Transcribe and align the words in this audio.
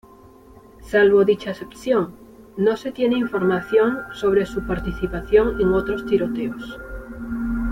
Salvo 0.81 1.25
dicha 1.25 1.51
excepción, 1.51 2.15
no 2.57 2.75
se 2.75 2.91
tiene 2.91 3.19
información 3.19 3.99
sobre 4.15 4.47
su 4.47 4.65
participación 4.65 5.61
en 5.61 5.73
otros 5.75 6.07
tiroteos. 6.07 6.79